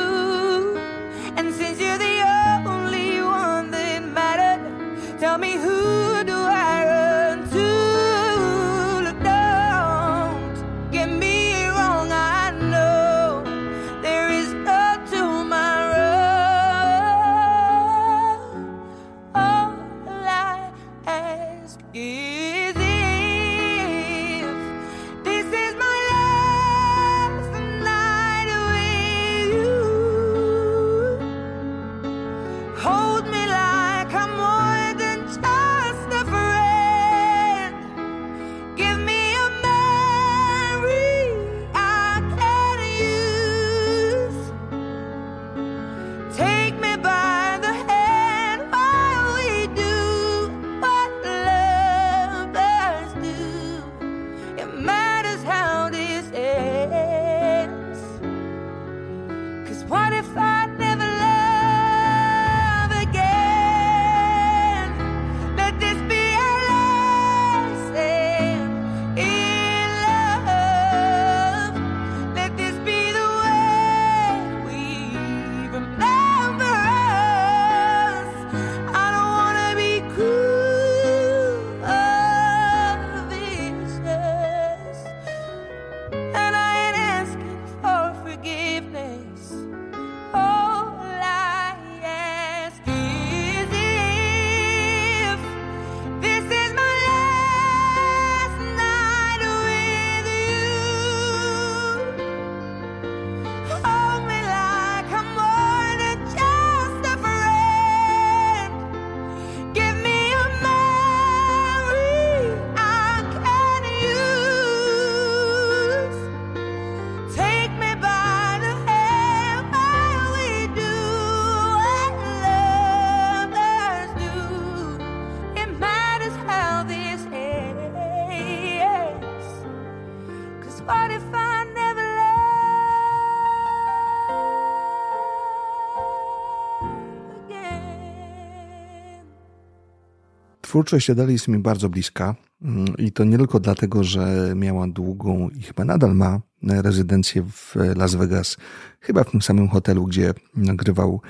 Twórczość 140.77 141.11
Adele 141.11 141.33
jest 141.33 141.49
mi 141.49 141.59
bardzo 141.59 141.89
bliska 141.89 142.35
mm, 142.63 142.97
i 142.99 143.13
to 143.13 143.25
nie 143.25 143.39
tylko 143.39 143.61
dlatego, 143.61 144.05
że 144.05 144.53
miała 144.57 144.89
długą 144.89 145.49
i 145.49 145.63
chyba 145.63 145.85
nadal 145.85 146.15
ma 146.15 146.41
e, 146.69 146.83
rezydencję 146.83 147.43
w 147.43 147.75
Las 147.97 148.15
Vegas, 148.15 148.57
chyba 149.01 149.25
w 149.25 149.31
tym 149.31 149.43
samym 149.43 149.69
hotelu, 149.69 150.05
gdzie 150.05 150.35
nagrywał 150.57 151.21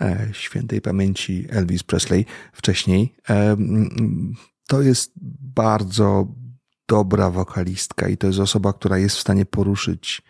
e, 0.00 0.28
świętej 0.32 0.80
pamięci 0.80 1.46
Elvis 1.50 1.82
Presley 1.82 2.26
wcześniej. 2.52 3.14
E, 3.30 3.50
mm, 3.50 4.34
To 4.68 4.82
jest 4.82 5.12
bardzo 5.54 6.28
dobra 6.88 7.30
wokalistka 7.30 8.08
i 8.08 8.16
to 8.16 8.26
jest 8.26 8.38
osoba, 8.38 8.72
która 8.72 8.98
jest 8.98 9.16
w 9.16 9.20
stanie 9.20 9.46
poruszyć 9.46 10.22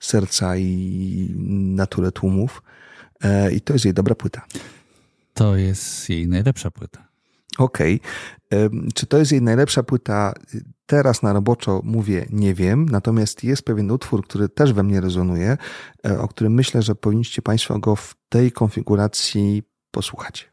serca 0.00 0.56
i 0.56 1.34
naturę 1.76 2.12
tłumów. 2.12 2.62
I 3.52 3.60
to 3.60 3.72
jest 3.72 3.84
jej 3.84 3.94
dobra 3.94 4.14
płyta. 4.14 4.46
To 5.34 5.56
jest 5.56 6.08
jej 6.08 6.28
najlepsza 6.28 6.70
płyta. 6.70 7.11
Okej. 7.58 8.00
Em, 8.50 8.88
Czy 8.94 9.06
to 9.06 9.18
jest 9.18 9.32
jej 9.32 9.42
najlepsza 9.42 9.82
płyta? 9.82 10.32
Teraz 10.86 11.22
na 11.22 11.32
roboczo 11.32 11.80
mówię, 11.84 12.26
nie 12.30 12.54
wiem. 12.54 12.86
Natomiast 12.90 13.44
jest 13.44 13.62
pewien 13.64 13.90
utwór, 13.90 14.24
który 14.24 14.48
też 14.48 14.72
we 14.72 14.82
mnie 14.82 15.00
rezonuje, 15.00 15.56
e, 16.06 16.18
o 16.20 16.28
którym 16.28 16.54
myślę, 16.54 16.82
że 16.82 16.94
powinniście 16.94 17.42
Państwo 17.42 17.78
go 17.78 17.96
w 17.96 18.14
tej 18.28 18.52
konfiguracji 18.52 19.62
posłuchać. 19.90 20.52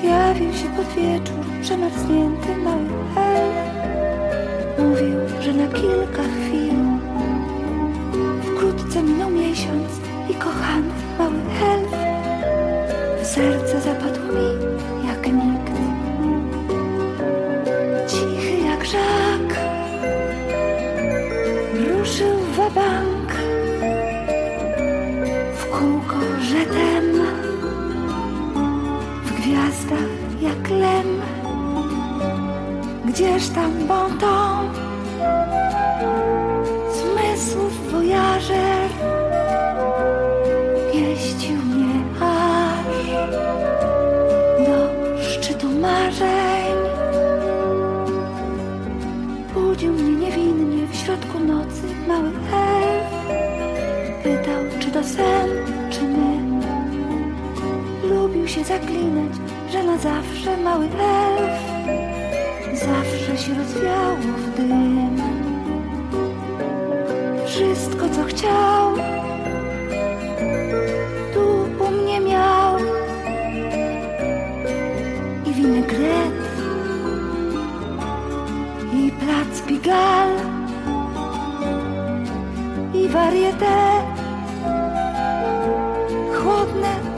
Zjawił 0.00 0.52
się 0.52 0.68
pod 0.76 0.86
wieczór 0.94 1.44
przemarznięty 1.62 2.56
mały 2.56 2.88
elf. 3.16 3.54
Mówił, 4.78 5.42
że 5.42 5.52
na 5.54 5.66
kilka 5.72 6.22
chwil 6.22 6.74
Wkrótce 8.42 9.02
minął 9.02 9.30
miesiąc 9.30 9.88
i 10.30 10.34
kochany 10.34 10.92
mały 11.18 11.38
elf 11.64 12.13
serce 13.34 13.80
zapadł 13.80 14.20
mi 14.20 14.48
jak 15.08 15.26
nikt. 15.26 15.74
Cichy 18.06 18.56
jak 18.66 18.84
żak 18.84 19.48
Ruszył 21.74 22.38
w 22.38 22.56
bank. 22.74 23.32
W 25.56 25.66
kółko 25.70 26.20
żetem 26.40 27.06
w 29.24 29.32
gwiazdach 29.32 30.12
jak 30.40 30.70
lem. 30.70 31.22
Gdzież 33.04 33.48
tam 33.48 33.86
bonton 33.88 34.68
zmysłów 36.92 37.92
wojażer 37.92 38.83
sen, 55.04 55.48
czy 55.90 56.02
my. 56.02 56.60
Lubił 58.14 58.48
się 58.48 58.64
zaklinać, 58.64 59.32
że 59.72 59.82
na 59.82 59.98
zawsze 59.98 60.56
mały 60.56 60.84
elf 60.84 61.74
zawsze 62.74 63.36
się 63.36 63.54
rozwiało 63.54 64.16
w 64.16 64.56
dym. 64.56 65.16
Wszystko, 67.46 68.08
co 68.08 68.24
chciał, 68.24 68.94
tu 71.34 71.84
u 71.84 71.90
mnie 71.90 72.20
miał. 72.20 72.76
I 75.46 75.52
winegret, 75.52 76.34
i 78.92 79.10
plac 79.10 79.60
Pigal, 79.66 80.28
i 82.94 83.08
varieté 83.08 84.13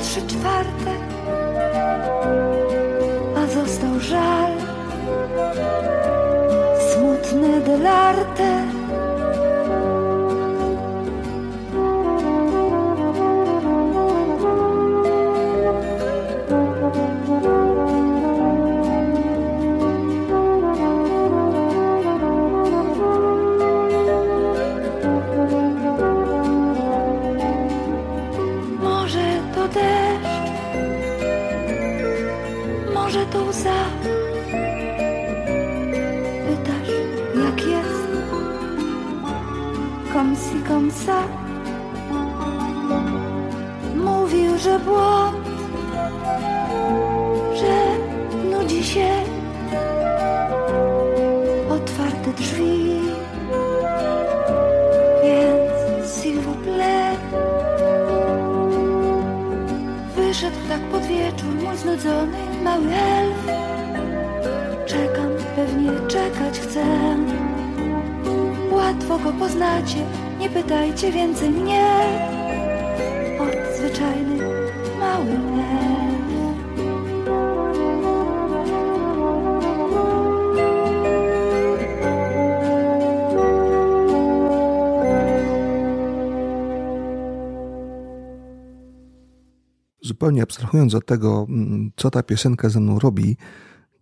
trzy 0.07 0.22
czwarte, 0.22 0.92
a 3.36 3.46
został 3.46 4.00
żal, 4.00 4.52
smutne 6.92 7.61
delarte. 7.61 8.65
Znudzony 62.07 62.62
mały 62.64 62.92
elf. 62.94 63.46
Czekam, 64.86 65.30
pewnie 65.57 65.90
czekać 66.09 66.59
chcę. 66.59 66.84
Łatwo 68.72 69.18
go 69.18 69.32
poznacie, 69.32 70.07
nie 70.38 70.50
pytajcie 70.50 71.12
więcej 71.12 71.50
mnie. 71.50 71.86
Od 73.40 73.76
zwyczajny 73.76 74.38
mały 75.00 75.30
elf 75.30 76.05
Zupełnie 90.16 90.42
abstrahując 90.42 90.94
od 90.94 91.06
tego, 91.06 91.46
mm, 91.48 91.90
co 91.96 92.10
ta 92.10 92.22
piosenka 92.22 92.68
ze 92.68 92.80
mną 92.80 92.98
robi, 92.98 93.36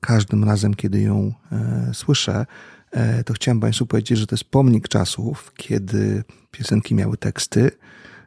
każdym 0.00 0.44
razem, 0.44 0.74
kiedy 0.74 1.00
ją 1.00 1.32
e, 1.52 1.90
słyszę, 1.94 2.46
e, 2.90 3.24
to 3.24 3.34
chciałem 3.34 3.60
Państwu 3.60 3.86
powiedzieć, 3.86 4.18
że 4.18 4.26
to 4.26 4.34
jest 4.34 4.44
pomnik 4.44 4.88
czasów, 4.88 5.52
kiedy 5.56 6.24
piosenki 6.50 6.94
miały 6.94 7.16
teksty, 7.16 7.70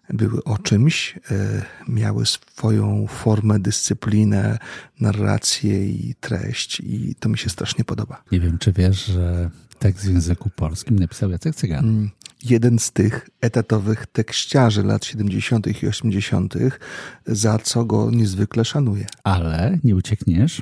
były 0.09 0.43
o 0.43 0.57
czymś, 0.57 1.19
e, 1.31 1.61
miały 1.87 2.25
swoją 2.25 3.07
formę, 3.07 3.59
dyscyplinę, 3.59 4.57
narrację 4.99 5.89
i 5.89 6.15
treść, 6.19 6.79
i 6.79 7.15
to 7.19 7.29
mi 7.29 7.37
się 7.37 7.49
strasznie 7.49 7.83
podoba. 7.83 8.23
Nie 8.31 8.39
wiem, 8.39 8.57
czy 8.57 8.73
wiesz, 8.73 9.05
że 9.05 9.49
tekst 9.79 10.05
w 10.05 10.13
języku 10.13 10.49
polskim 10.49 10.99
napisał 10.99 11.29
Jacek 11.29 11.55
Cygan. 11.55 11.85
Mm, 11.85 12.09
jeden 12.49 12.79
z 12.79 12.91
tych 12.91 13.29
etatowych 13.41 14.07
tekściarzy 14.07 14.83
lat 14.83 15.05
70. 15.05 15.83
i 15.83 15.87
80., 15.87 16.53
za 17.25 17.59
co 17.59 17.85
go 17.85 18.11
niezwykle 18.11 18.65
szanuję. 18.65 19.05
Ale 19.23 19.79
nie 19.83 19.95
uciekniesz, 19.95 20.61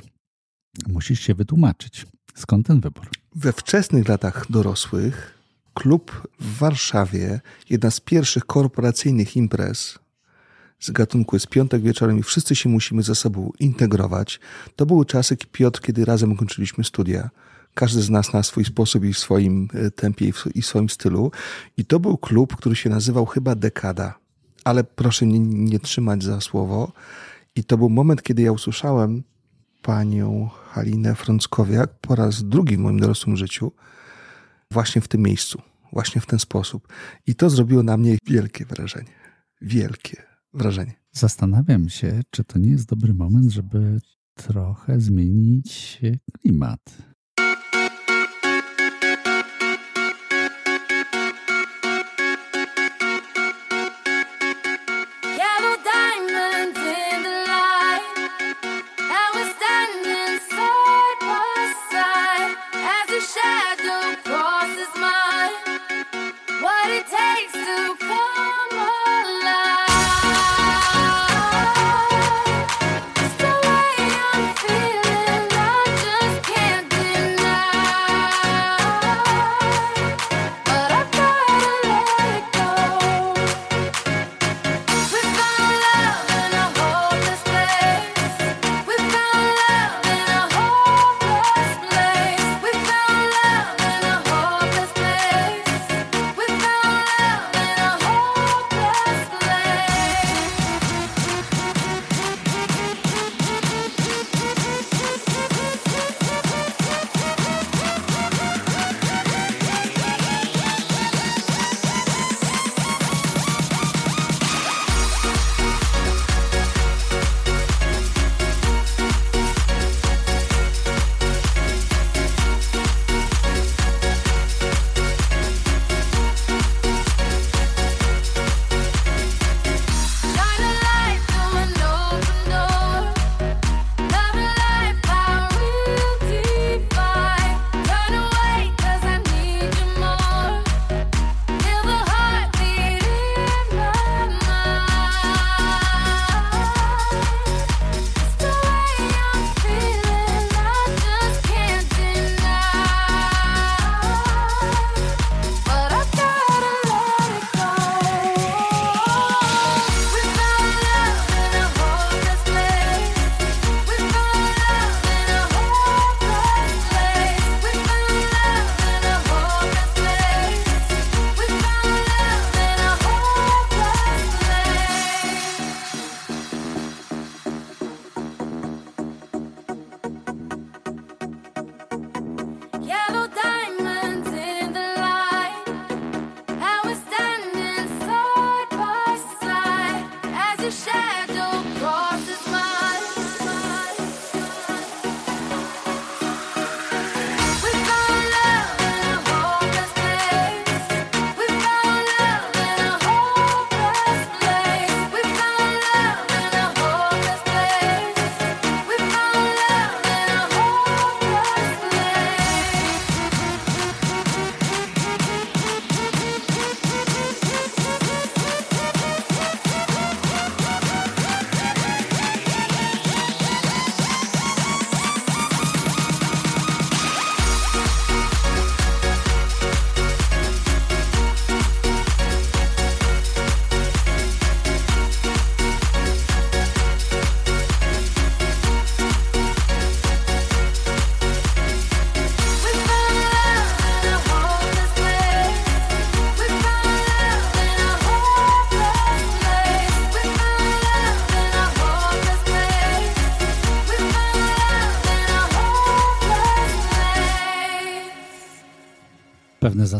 musisz 0.88 1.20
się 1.20 1.34
wytłumaczyć. 1.34 2.06
Skąd 2.34 2.66
ten 2.66 2.80
wybór? 2.80 3.08
We 3.34 3.52
wczesnych 3.52 4.08
latach 4.08 4.46
dorosłych 4.50 5.34
klub 5.74 6.28
w 6.40 6.58
Warszawie, 6.58 7.40
jedna 7.70 7.90
z 7.90 8.00
pierwszych 8.00 8.44
korporacyjnych 8.44 9.36
imprez 9.36 9.98
z 10.80 10.90
gatunku 10.90 11.36
jest 11.36 11.48
piątek 11.48 11.82
wieczorem 11.82 12.18
i 12.18 12.22
wszyscy 12.22 12.56
się 12.56 12.68
musimy 12.68 13.02
ze 13.02 13.14
sobą 13.14 13.52
integrować. 13.58 14.40
To 14.76 14.86
były 14.86 15.06
czasy, 15.06 15.36
Piotr, 15.52 15.80
kiedy 15.80 16.04
razem 16.04 16.36
kończyliśmy 16.36 16.84
studia 16.84 17.30
każdy 17.76 18.02
z 18.02 18.10
nas 18.10 18.32
na 18.32 18.42
swój 18.42 18.64
sposób 18.64 19.04
i 19.04 19.12
w 19.12 19.18
swoim 19.18 19.68
e, 19.74 19.90
tempie 19.90 20.32
i 20.54 20.62
w 20.62 20.66
swoim 20.66 20.88
stylu. 20.88 21.30
I 21.76 21.84
to 21.84 22.00
był 22.00 22.16
klub, 22.18 22.56
który 22.56 22.76
się 22.76 22.90
nazywał 22.90 23.26
chyba 23.26 23.54
Dekada, 23.54 24.18
ale 24.64 24.84
proszę 24.84 25.26
nie, 25.26 25.40
nie 25.40 25.80
trzymać 25.80 26.24
za 26.24 26.40
słowo. 26.40 26.92
I 27.56 27.64
to 27.64 27.78
był 27.78 27.90
moment, 27.90 28.22
kiedy 28.22 28.42
ja 28.42 28.52
usłyszałem 28.52 29.22
panią 29.82 30.48
Halinę 30.70 31.14
Frąckowiak 31.14 31.90
po 32.00 32.14
raz 32.14 32.44
drugi 32.44 32.76
w 32.76 32.80
moim 32.80 33.00
dorosłym 33.00 33.36
życiu, 33.36 33.72
właśnie 34.70 35.02
w 35.02 35.08
tym 35.08 35.20
miejscu, 35.20 35.62
właśnie 35.92 36.20
w 36.20 36.26
ten 36.26 36.38
sposób. 36.38 36.88
I 37.26 37.34
to 37.34 37.50
zrobiło 37.50 37.82
na 37.82 37.96
mnie 37.96 38.18
wielkie 38.26 38.64
wrażenie. 38.64 39.12
Wielkie 39.60 40.22
wrażenie. 40.54 40.94
Zastanawiam 41.12 41.88
się, 41.88 42.20
czy 42.30 42.44
to 42.44 42.58
nie 42.58 42.70
jest 42.70 42.88
dobry 42.88 43.14
moment, 43.14 43.50
żeby 43.50 44.00
trochę 44.34 45.00
zmienić 45.00 46.00
klimat 46.40 46.80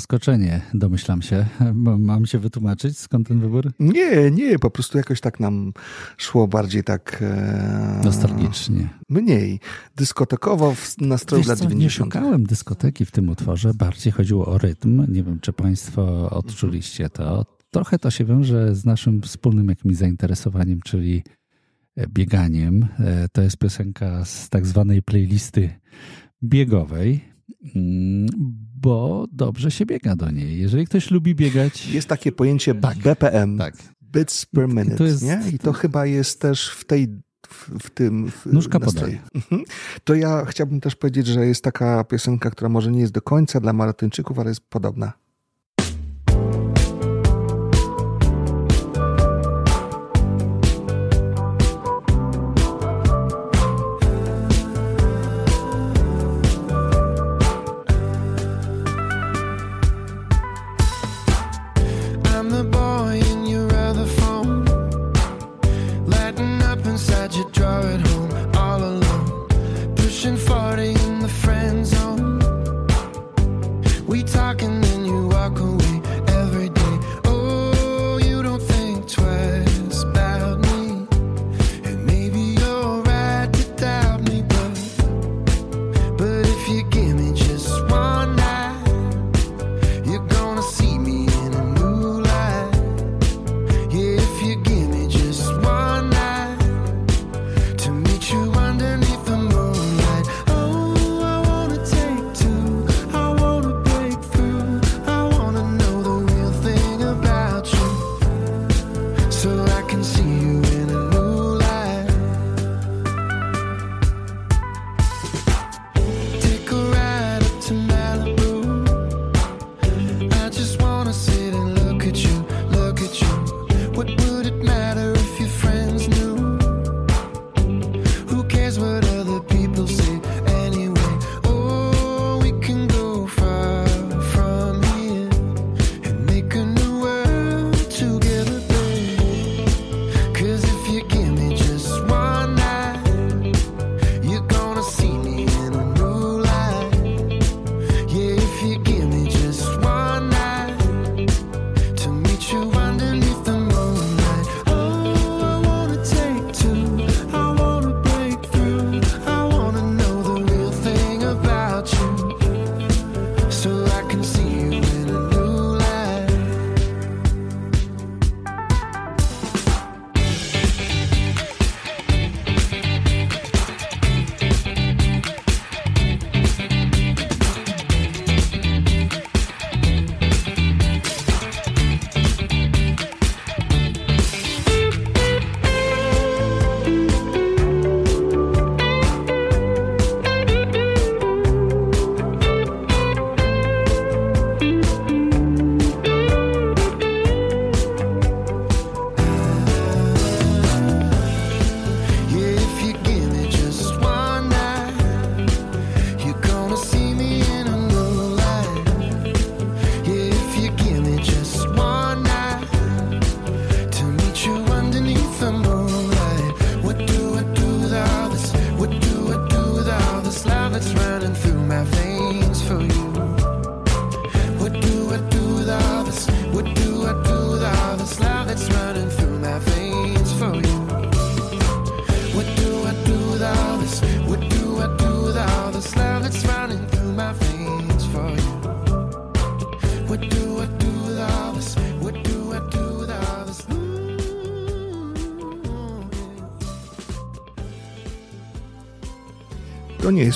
zaskoczenie, 0.07 0.61
domyślam 0.75 1.23
się. 1.23 1.47
Mam 1.99 2.27
się 2.27 2.39
wytłumaczyć, 2.39 2.99
skąd 2.99 3.29
ten 3.29 3.41
wybór? 3.41 3.73
Nie, 3.79 4.31
nie, 4.31 4.59
po 4.59 4.71
prostu 4.71 4.99
jakoś 4.99 5.21
tak 5.21 5.41
nam 5.41 5.73
szło 6.17 6.49
bardziej 6.49 6.85
tak... 6.85 7.19
E, 7.23 8.01
Nostalgicznie. 8.05 8.89
Mniej. 9.09 9.61
Dyskotekowo 9.97 10.75
w 10.75 11.01
nastroju 11.01 11.45
lat 11.49 11.59
90. 11.59 11.81
Nie 11.81 11.91
szukałem 11.91 12.45
dyskoteki 12.45 13.05
w 13.05 13.11
tym 13.11 13.29
utworze, 13.29 13.75
bardziej 13.75 14.13
chodziło 14.13 14.47
o 14.47 14.59
rytm. 14.59 15.13
Nie 15.13 15.23
wiem, 15.23 15.41
czy 15.41 15.53
państwo 15.53 16.31
odczuliście 16.31 17.11
to. 17.11 17.47
Trochę 17.71 17.99
to 17.99 18.11
się 18.11 18.25
wiąże 18.25 18.75
z 18.75 18.85
naszym 18.85 19.23
wspólnym 19.23 19.69
jakimś 19.69 19.97
zainteresowaniem, 19.97 20.81
czyli 20.85 21.23
e, 21.97 22.07
bieganiem. 22.09 22.89
E, 22.99 23.29
to 23.29 23.43
jest 23.43 23.57
piosenka 23.57 24.25
z 24.25 24.49
tak 24.49 24.67
zwanej 24.67 25.03
playlisty 25.03 25.71
biegowej. 26.43 27.36
Mm, 27.75 28.27
bo 28.81 29.27
dobrze 29.33 29.71
się 29.71 29.87
biega 29.87 30.17
do 30.17 30.31
niej. 30.31 30.61
Jeżeli 30.61 30.87
ktoś 30.87 31.11
lubi 31.11 31.35
biegać. 31.35 31.87
Jest 31.87 32.09
takie 32.09 32.33
pojęcie 32.33 32.75
tak, 32.75 32.99
BPM. 32.99 33.59
Tak. 33.59 33.75
Bits 34.03 34.47
per 34.47 34.69
minute. 34.69 34.97
To 34.97 35.05
jest, 35.05 35.23
nie? 35.23 35.43
I 35.53 35.59
to 35.59 35.73
chyba 35.73 36.07
jest 36.07 36.41
też 36.41 36.71
w 36.71 36.85
tej. 36.85 37.09
W, 37.49 37.71
w 37.83 37.91
tym. 37.91 38.31
W 38.31 38.47
Nóżka 38.47 38.81
podaje. 38.81 39.19
Mhm. 39.35 39.63
To 40.05 40.15
ja 40.15 40.45
chciałbym 40.45 40.81
też 40.81 40.97
powiedzieć, 40.97 41.27
że 41.27 41.47
jest 41.47 41.65
taka 41.65 42.05
piosenka, 42.05 42.51
która 42.51 42.69
może 42.69 42.93
nie 42.93 43.01
jest 43.01 43.13
do 43.13 43.23
końca 43.23 43.61
dla 43.61 43.73
maratończyków, 43.73 44.39
ale 44.39 44.49
jest 44.49 44.61
podobna. 44.69 45.13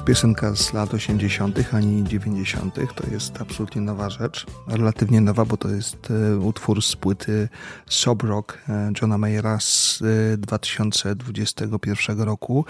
Piosenka 0.07 0.57
z 0.57 0.73
lat 0.73 0.95
80. 0.95 1.75
ani 1.75 2.05
90. 2.05 2.75
To 2.75 3.11
jest 3.11 3.41
absolutnie 3.41 3.83
nowa 3.83 4.11
rzecz. 4.11 4.47
Relatywnie 4.69 5.21
nowa, 5.21 5.45
bo 5.45 5.57
to 5.57 5.69
jest 5.69 6.11
e, 6.11 6.39
utwór 6.39 6.83
z 6.83 6.97
płyty 6.97 7.49
Sob 7.87 8.23
Rock 8.23 8.59
e, 8.69 8.93
Johna 9.01 9.19
Mayera 9.19 9.61
z 9.61 10.03
e, 10.33 10.37
2021 10.37 12.21
roku. 12.21 12.65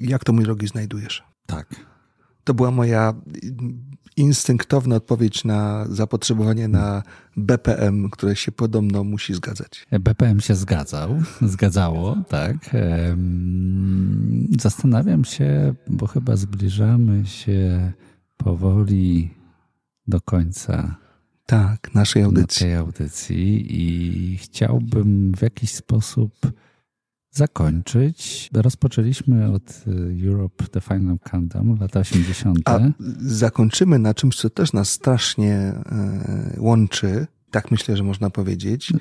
Jak 0.00 0.24
to 0.24 0.32
mój 0.32 0.44
drogi 0.44 0.66
znajdujesz? 0.66 1.24
Tak. 1.46 1.74
To 2.44 2.54
była 2.54 2.70
moja 2.70 3.14
instynktowna 4.16 4.96
odpowiedź 4.96 5.44
na 5.44 5.86
zapotrzebowanie 5.90 6.68
na 6.68 7.02
BPM, 7.36 8.10
które 8.10 8.36
się 8.36 8.52
podobno 8.52 9.04
musi 9.04 9.34
zgadzać. 9.34 9.86
BPM 10.00 10.40
się 10.40 10.54
zgadzał, 10.54 11.18
zgadzało, 11.42 12.16
tak. 12.28 12.56
Zastanawiam 14.60 15.24
się, 15.24 15.74
bo 15.88 16.06
chyba 16.06 16.36
zbliżamy 16.36 17.26
się 17.26 17.92
powoli 18.36 19.30
do 20.08 20.20
końca 20.20 20.96
Tak, 21.46 21.94
naszej 21.94 22.22
audycji. 22.22 22.60
tej 22.66 22.74
audycji 22.74 23.66
i 23.82 24.36
chciałbym 24.38 25.32
w 25.36 25.42
jakiś 25.42 25.74
sposób 25.74 26.32
zakończyć. 27.36 28.50
Rozpoczęliśmy 28.54 29.52
od 29.52 29.84
y, 30.22 30.26
Europe 30.28 30.64
The 30.70 30.80
Final 30.80 31.18
Countdown, 31.18 31.78
lata 31.80 32.00
80. 32.00 32.58
A 32.64 32.78
zakończymy 33.20 33.98
na 33.98 34.14
czymś, 34.14 34.36
co 34.36 34.50
też 34.50 34.72
nas 34.72 34.88
strasznie 34.90 35.54
e, 35.54 36.56
łączy, 36.58 37.26
tak 37.50 37.70
myślę, 37.70 37.96
że 37.96 38.02
można 38.02 38.30
powiedzieć. 38.30 38.92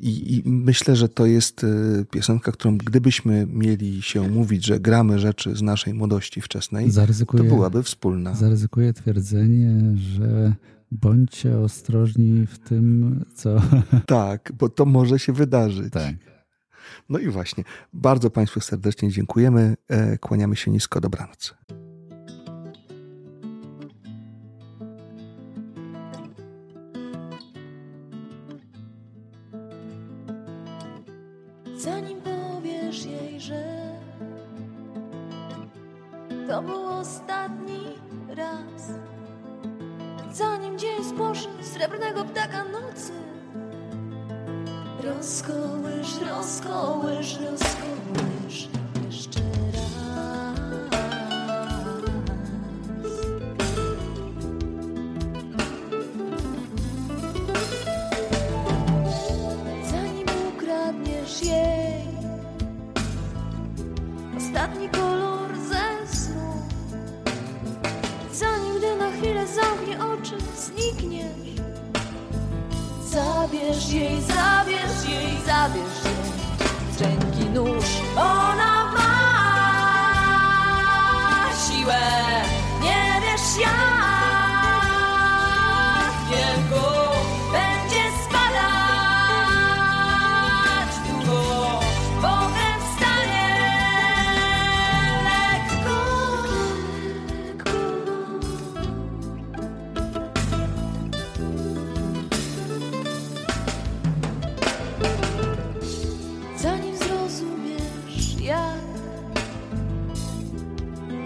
I, 0.00 0.34
I 0.36 0.42
myślę, 0.50 0.96
że 0.96 1.08
to 1.08 1.26
jest 1.26 1.64
e, 1.64 2.04
piosenka, 2.10 2.52
którą 2.52 2.78
gdybyśmy 2.78 3.46
mieli 3.50 4.02
się 4.02 4.28
mówić, 4.28 4.64
że 4.64 4.80
gramy 4.80 5.18
rzeczy 5.18 5.56
z 5.56 5.62
naszej 5.62 5.94
młodości 5.94 6.40
wczesnej, 6.40 6.86
to 6.86 6.92
Zaryzykuję, 6.92 7.44
byłaby 7.44 7.82
wspólna. 7.82 8.34
zaryzykuję 8.34 8.92
twierdzenie, 8.92 9.96
że 9.96 10.54
bądźcie 10.90 11.58
ostrożni 11.58 12.46
w 12.46 12.58
tym, 12.58 13.24
co... 13.34 13.62
Tak, 14.06 14.52
bo 14.58 14.68
to 14.68 14.84
może 14.86 15.18
się 15.18 15.32
wydarzyć. 15.32 15.92
tak. 15.92 16.14
No 17.08 17.18
i 17.18 17.28
właśnie, 17.28 17.64
bardzo 17.92 18.30
Państwu 18.30 18.60
serdecznie 18.60 19.08
dziękujemy. 19.08 19.76
E, 19.88 20.18
Kłaniamy 20.18 20.56
się 20.56 20.70
nisko. 20.70 21.00
Dobranoc. 21.00 21.54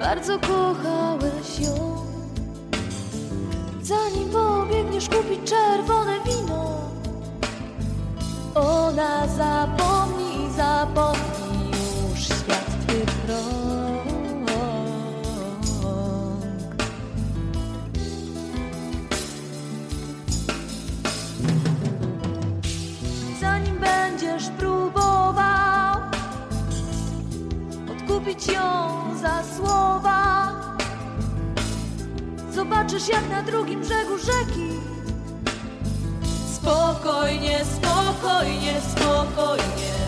Bardzo 0.05 0.39
kochałeś 0.39 1.61
ją, 1.61 1.97
zanim 3.83 4.29
pobiegniesz 4.31 5.09
kupić 5.09 5.51
czerwone 5.51 6.13
wino, 6.25 6.81
ona 8.55 9.27
zapomni, 9.27 10.53
zapomni 10.57 11.71
już 12.11 12.21
świat 12.25 12.67
twych 12.87 13.29
rąk. 13.29 13.65
zanim 23.41 23.79
będziesz 23.79 24.49
próbował 24.49 25.97
odkupić 27.91 28.47
ją 28.47 29.04
za 29.25 29.43
słowa. 29.57 30.53
Zobaczysz 32.53 33.09
jak 33.09 33.29
na 33.31 33.43
drugim 33.43 33.81
brzegu 33.81 34.19
rzeki. 34.19 34.69
Spokojnie, 36.55 37.65
spokojnie, 37.65 38.81
spokojnie. 38.81 40.04